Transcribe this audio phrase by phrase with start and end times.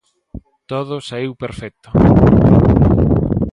[0.71, 1.89] Todo saíu perfecto.